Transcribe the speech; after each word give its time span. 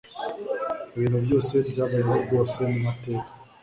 ibintu 0.95 1.17
byose 1.25 1.53
byabayeho 1.69 2.13
rwose 2.23 2.57
mu 2.71 2.79
mateka 2.85 3.29